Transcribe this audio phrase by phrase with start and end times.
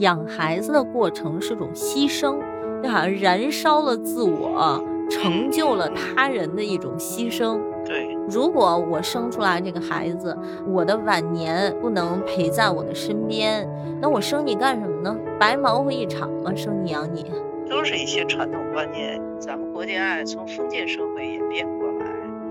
[0.00, 2.38] 养孩子的过程是种牺牲，
[2.82, 7.60] 就好像燃烧了自我，成就了他人的一种牺牲。
[7.84, 10.36] 对，如果我生出来这个孩子，
[10.66, 13.68] 我的晚年不能陪在我的身边，
[14.00, 15.14] 那我生你干什么呢？
[15.38, 16.52] 白忙活一场吗？
[16.54, 17.30] 生你养你，
[17.68, 19.20] 都是一些传统观念。
[19.38, 22.06] 咱们国家爱从封建社会演变过来，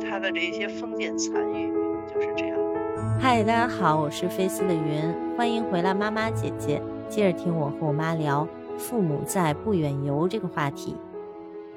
[0.08, 1.72] 它的这些封建残余
[2.14, 2.58] 就是这样。
[3.20, 8.48] 嗨，大家好，我是菲斯的云，欢迎回来，妈妈姐姐，接着听我和我妈聊
[8.78, 10.96] 父母在不远游这个话题。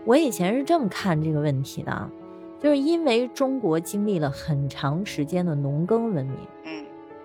[0.05, 2.11] 我以前是这么看这个问题的。
[2.61, 6.84] 就是因为中国经历了很长时间的农耕文明，嗯，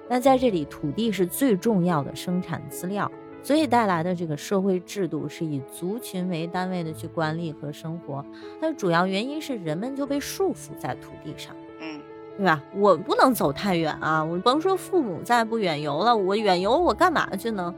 [0.10, 3.12] 那在这里土地是最重要的生产资料，
[3.44, 8.26] 所以带来的这个社会制度是以族群为单位的去管理和生活。
[8.60, 12.02] 它的主要原因是人们就被束缚在土地上，嗯，
[12.36, 12.64] 对吧？
[12.76, 17.76] 我不能走太远啊，我甭说父母在不远游了，我远游我干嘛去呢？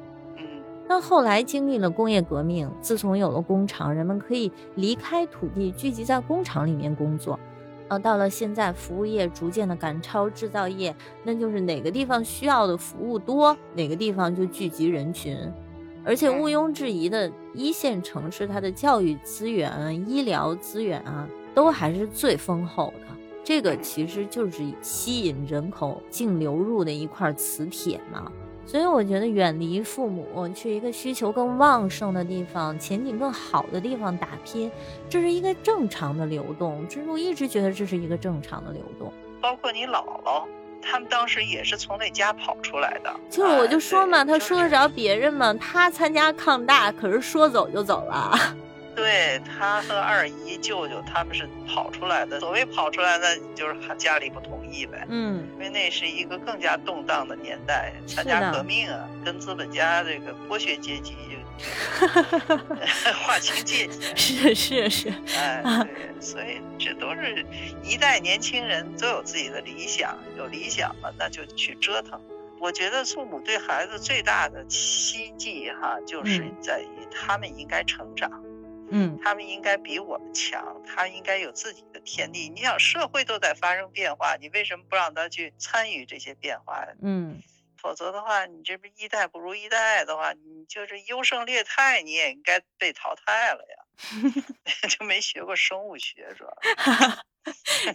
[0.89, 7.39] 那后来经历了工业革命，自从有了工厂，人们可以离开土地，聚集在工厂里面工作。
[7.89, 15.37] 呃，到了现在，服务业逐渐的赶超制造业，那就是哪个地方需要的服务多，哪个地方就聚集人群。
[16.03, 23.15] 而且毋庸置疑的，一线城市它的教育资源、医疗资源啊，都还是最丰厚的。
[23.43, 28.31] 这个其实就是吸引人口净流入的一块磁铁嘛。
[28.69, 34.71] 所以我觉得远离父母，去一个需求更旺盛的地方、前景更好的地方打拼，
[35.09, 36.85] 这是一个正常的流动。
[36.87, 39.11] 这是我一直觉得这是一个正常的流动。
[39.41, 40.43] 包括你姥姥，
[40.83, 43.11] 他们当时也是从那家跑出来的。
[43.27, 45.51] 就是我就说嘛，他说得着别人吗？
[45.55, 48.55] 他参加抗大，可是说走就走了。
[48.99, 52.39] 对他和二姨、舅舅他们是跑出来的。
[52.41, 55.05] 所谓跑出来的，就是家里不同意呗。
[55.07, 61.37] 嗯，因为那是一个更加动荡的年代，参加革命啊，跟资本家这个剥削阶级就
[63.25, 64.17] 划清界限。
[64.17, 67.45] 是是是，哎，对，所以这都是
[67.81, 72.19] 一代年轻人都有自己的理想，有理想了那就去折腾。
[72.59, 78.29] 我觉得父母对孩子最大的希冀哈，就是在于他们应该成长。
[78.43, 78.48] 嗯，
[79.23, 82.49] 他们应该比我们强，他应该有自己的天地。
[82.49, 86.85] 你想，社会都在发生变化，你为什么不让他去参与这些变化？
[87.01, 87.41] 嗯，
[87.77, 93.85] 否则的话，你这不一代不如一代的话，你就是优胜劣汰，你也应该被淘汰了呀。
[94.89, 96.51] 就没学过生物学，主要。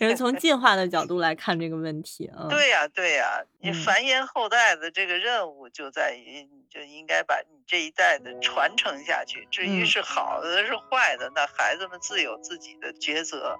[0.00, 2.46] 是从进化的角度来看这个问题啊。
[2.48, 9.46] 对呀，对呀，你繁衍后代的这个任务就在于，你就应该把你这一代的传承下去。
[9.50, 13.56] 至于是好的是坏的，那孩子们自有自己的抉择，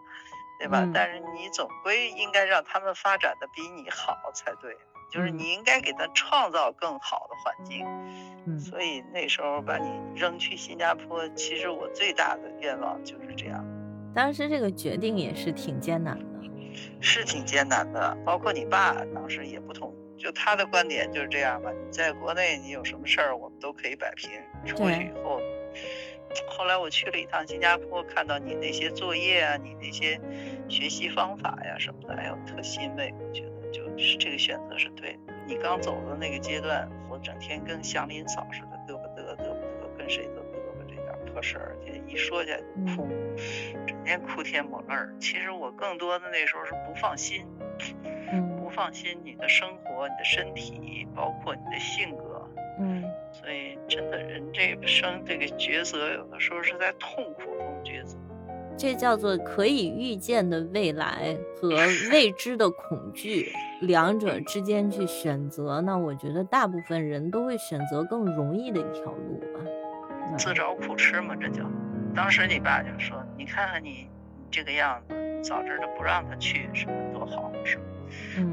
[0.58, 0.88] 对吧？
[0.92, 4.76] 但是你总归应该让他们发展的比你好才对，
[5.12, 7.84] 就是你应该给他创造更好的环境。
[8.46, 13.64] 嗯，所以那时候把你扔去新加坡，其实我最大的愿望就是这样。
[14.14, 16.24] 当时这个决定也是挺艰难的，
[17.00, 18.16] 是挺艰难的。
[18.24, 21.70] 包括你爸当时也不同意，就他的观点就是这样吧。
[21.72, 24.30] 你在国内你有什么事儿，我们都可以摆平。
[24.64, 25.40] 出去以后，
[26.48, 30.18] 后来我去了一趟新加坡，看到你那些作业啊，你那些
[30.68, 33.12] 学习方法呀什么的，哎呦，特欣慰。
[33.20, 35.34] 我觉得就是这个选择是对的。
[35.46, 43.06] 你刚走的那个阶段，我整天跟祥林嫂似的嘚啵嘚嘚啵嘚，跟谁都嘚啵这点破事儿，就一说起来就哭。
[44.04, 47.46] 连哭天抹泪儿，其实我更多的那时候是不放心，
[48.32, 52.48] 嗯，不放心你的生活、你的身体，包括你的性格，
[52.80, 58.18] 嗯，所以真的人这生这个抉择，有的时候是在痛苦中抉择。
[58.76, 61.68] 这叫做可以预见的未来和
[62.10, 69.60] 未知的恐惧两者之间去选择，那我觉得大部分人都会选择更容易的一条路吧，
[70.36, 71.62] 自找苦吃嘛，这叫。
[72.16, 74.08] 当时你爸就说：“你看看你，你
[74.50, 77.82] 这个样子，早知道不让他去，什么多好，是吧？”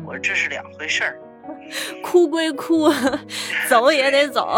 [0.06, 1.20] 我说：“这是两回事儿，
[2.04, 2.90] 哭归哭，
[3.70, 4.58] 走也得走。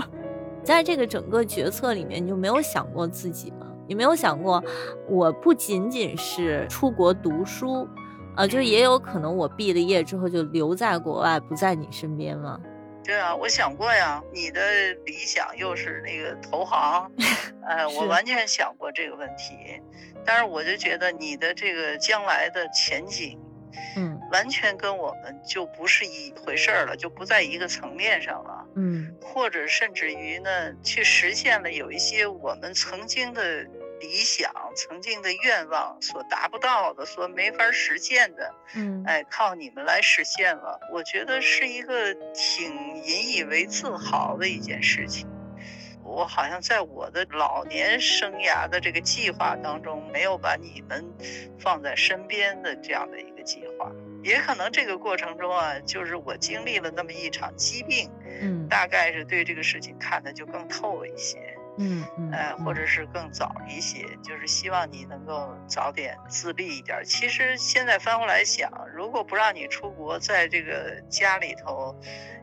[0.64, 3.66] 在这个整个决策里面，你就没有想过自己吗？
[3.86, 4.62] 你没有想过，
[5.08, 7.86] 我不仅仅是出国读书，
[8.36, 12.58] 啊，就也有可能我毕了业之后就留在国外，不在你身边吗？”
[13.04, 14.22] 对啊，我想过呀。
[14.32, 17.10] 你的理想又是那个投行，
[17.66, 19.80] 哎，我完全想过这个问题。
[20.24, 23.38] 但是我就觉得你的这个将来的前景，
[23.96, 28.66] 嗯，完全跟我们就不是一回事儿了，就不在一个层面上了。
[28.76, 33.66] 嗯，或者甚至于呢，去实现了有一些我们曾经的。
[34.00, 45.28] 理想曾经的愿望所达不到的，所没法实现的，嗯，哎，靠你们来实现了，我觉得是一个挺引以为自豪的一件事情。
[46.02, 51.04] 我好像在我的老年生涯的这个计划当中，没有把你们
[51.60, 53.92] 放在身边的这样的一个计划。
[54.24, 58.10] 也可能这个过程中啊，就是我经历了那么一场疾病，
[58.40, 61.49] 嗯，大概是对这个事情看的就更透一些，
[61.80, 67.02] 嗯嗯，呃，或者是更早一些，就是希望你能够早点自立一点。
[67.04, 71.94] 其实现在翻过来想，如果不让你出国，在这个家里头。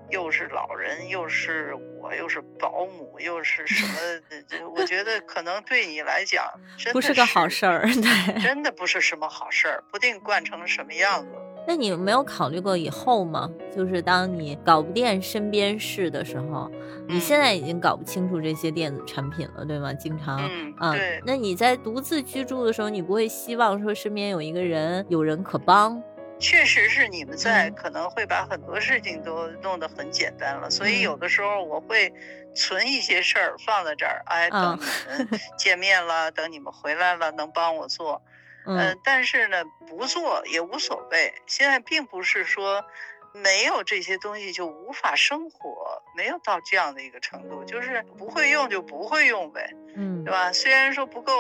[0.10, 4.63] 又是老人，又是我，又是保姆，又是什么？
[4.74, 11.31] 我觉得可能对你来讲，真不是个好事儿， 对，真的不是什么好事儿，不定惯成什么样子。
[11.67, 13.49] 那你没有考虑过以后吗？
[13.75, 16.71] 就是当你搞不定身边事的时候，
[17.09, 19.93] 你现在已经搞不清楚这些电子产品了，对吗？
[19.93, 20.39] 经常，
[20.79, 21.21] 嗯，对。
[21.25, 26.01] 那你在独自居住的时候，你不会希望说身边有一个人，有人可帮？
[26.39, 32.13] 确实是你们在，可能会把很多事情都弄得很简单了，所以有的时候我会
[32.55, 35.27] 存一些事儿放在这儿，哎，等你们
[35.57, 38.21] 见面了，等你们回来了，能帮我做。
[38.67, 41.33] 嗯，但是呢，不做也无所谓。
[41.45, 42.83] 现在并不是说
[43.33, 50.51] 没有这些东西就无法生活，没有到这样的一个程度，就是不会用就不会用呗，嗯，对吧？
[50.51, 51.33] 虽然说不够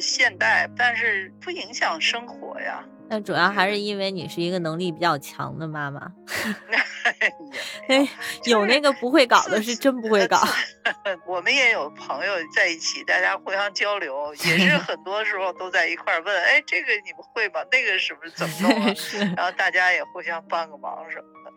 [0.00, 2.84] 现代，但是不影响生活呀。
[3.10, 6.12] 那主要还是因为你是一个能力比较强的妈妈，
[7.88, 8.08] 哎
[8.46, 10.40] 有那个不会搞的是真不会搞。
[11.26, 17.60] 我们也有朋友在一起，大家互相交流，也是很多时候都在一块问，哎，这个你们会吗？
[17.72, 18.94] 那个是不是怎么弄啊？
[19.36, 21.50] 然后大家也互相帮个忙什么的。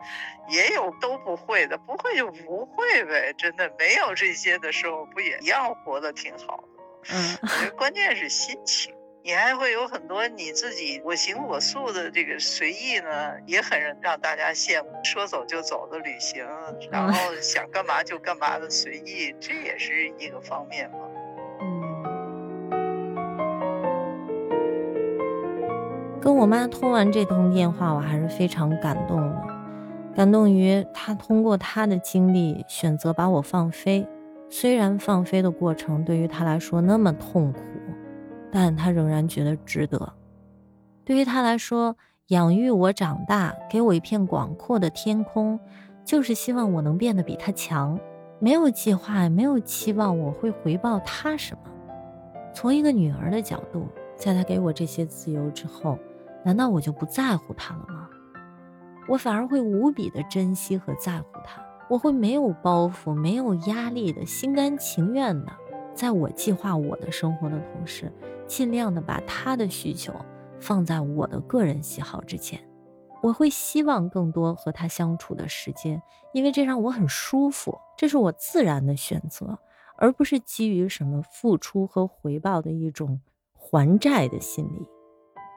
[0.49, 7.13] 也有都不会的，不会就不会呗，真的没有这些的时候，不也一样活得挺好的？
[7.13, 8.91] 嗯，我觉得关键是心情。
[9.25, 14.89] 你还会有很多你自己我行我素的这个随意呢，也很让大家羡慕。
[15.01, 16.45] 说走就走的旅行，
[16.91, 20.97] 然后想干嘛就干嘛的随意，这也是一个方面嘛。
[21.61, 21.93] 嗯。
[26.19, 29.41] 跟我妈通完这通电话，我还是非常感动的，
[30.17, 34.05] 感动于她通过她的经历选择把我放飞，
[34.49, 37.61] 虽然放飞的过程对于她来说那么痛苦。
[38.55, 40.13] 但他仍然觉得值得。
[41.03, 41.97] 对于他来说，
[42.27, 45.59] 养育我长大，给我一片广阔的天空，
[46.05, 47.99] 就是希望我能变得比他强。
[48.37, 51.71] 没有计划，也没有期望我会回报他什么。
[52.53, 55.97] 从一个女儿的角度，在他给我这些自由之后，
[56.45, 58.07] 难道我就不在乎他了吗？
[59.09, 61.59] 我反而会无比的珍惜和在乎他。
[61.89, 65.51] 我会没有包袱、没有压力的，心甘情愿的，
[65.95, 68.11] 在我计划我的生活的同时。
[68.47, 70.13] 尽量的把他的需求
[70.59, 72.59] 放在我的个人喜好之前，
[73.21, 76.01] 我会希望更多和他相处的时间，
[76.33, 79.57] 因为这让我很舒服，这是我自然的选择，
[79.97, 83.21] 而不是基于什么付出和回报的一种
[83.53, 84.87] 还债的心理。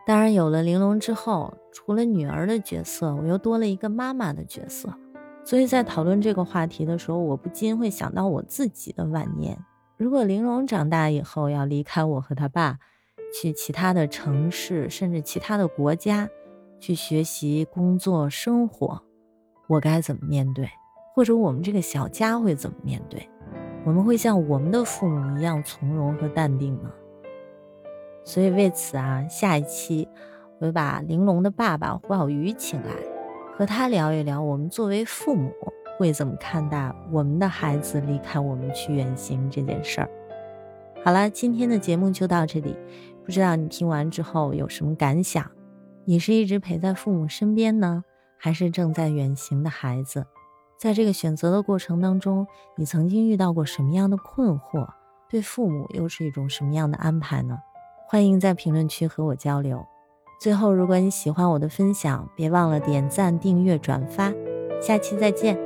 [0.06, 4.88] 当然，有了玲珑之后，除了女儿的角色，我又多了一个妈妈的角色，
[5.44, 9.58] 所以在讨论这个话题的时候，我不禁会想到我自己的晚年。
[9.98, 12.78] 如果玲珑长大以后要离开我和他爸，
[13.32, 16.28] 去其他的城市，甚至其他的国家，
[16.78, 19.02] 去学习、工作、生活，
[19.66, 20.68] 我该怎么面对？
[21.14, 23.26] 或者我们这个小家会怎么面对？
[23.86, 26.92] 我们会像我们的父母一样从容和淡定吗？
[28.22, 30.06] 所以为此啊，下一期
[30.58, 32.90] 我会把玲珑的爸爸胡小鱼请来，
[33.56, 35.50] 和他聊一聊，我们作为父母。
[35.96, 40.10] 会怎么看待我们的孩子离开我们去远行这件事儿？
[41.04, 42.76] 好了，今天的节目就到这里。
[43.24, 45.50] 不知道你听完之后有什么感想？
[46.04, 48.04] 你是一直陪在父母身边呢，
[48.38, 50.26] 还是正在远行的孩子？
[50.78, 54.86] 在这个选择的过程当中，你曾经遇到过什么样的困惑？
[55.28, 57.58] 对父母又是一种什么样的安排呢？
[58.06, 59.84] 欢迎在评论区和我交流。
[60.40, 64.32] 最后，如果你喜欢我的分享，别忘了点赞、订阅、转发。
[64.80, 65.65] 下期再见。